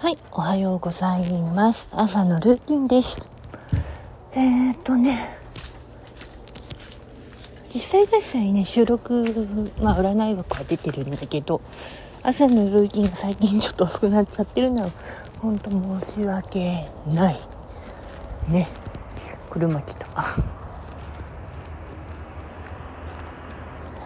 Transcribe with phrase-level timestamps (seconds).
[0.00, 1.86] はい、おはようございます。
[1.92, 3.28] 朝のルーティンです。
[4.32, 5.36] えー、っとね
[7.74, 11.60] 実際実際ね収録まあ占い枠は出てるんだけど
[12.22, 14.90] 朝のルーティンが最近ちょっと遅くなっちゃってるのは
[15.42, 17.40] 本当申し訳ない。
[18.48, 18.68] ね
[19.50, 20.06] 車来た。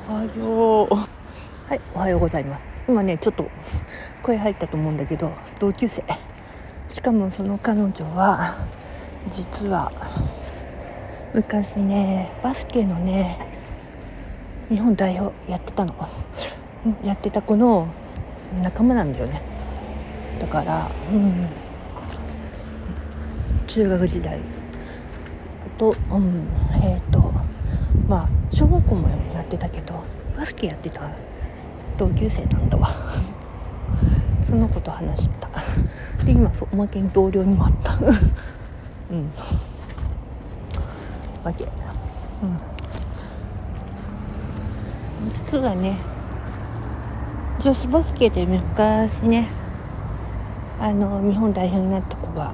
[0.08, 0.94] おはよう。
[0.96, 2.73] はいおはようございます。
[2.86, 3.50] 今ねちょっと
[4.22, 6.04] 声入ったと思うんだけど同級生。
[6.88, 8.54] しかもその彼女は
[9.30, 9.90] 実は
[11.34, 13.38] 昔ねバスケのね
[14.68, 15.94] 日本代表やってたの。
[17.02, 17.88] やってた子の
[18.62, 19.42] 仲間なんだよね。
[20.38, 21.48] だからうん。
[23.66, 24.38] 中学時代。
[25.78, 26.46] と、うん、
[26.82, 27.32] えっ、ー、と
[28.08, 30.04] まあ小学校もやってたけど
[30.36, 31.10] バスケやってた
[31.96, 32.88] 同級生なんだわ。
[34.48, 35.48] その子と話した。
[36.24, 37.94] で今そうおまけに同僚にもあった。
[37.94, 39.30] うん。
[41.44, 41.64] わけ。
[41.64, 41.70] うん。
[45.30, 45.96] 実はね
[47.60, 49.48] 女子バスケで昔ね
[50.78, 52.52] あの日本代表になった子が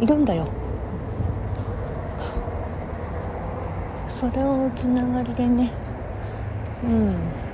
[0.00, 0.46] いるんだよ。
[4.18, 5.70] それをつながりでね。
[6.84, 7.45] うん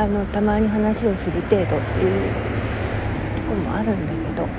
[0.00, 2.32] あのたまに話をする程度っていう
[3.46, 4.50] とこもあるんだけど、うん、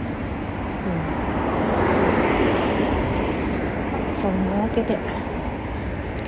[4.21, 4.93] そんなわけで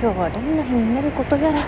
[0.02, 1.60] 今日はどんな日になることやら。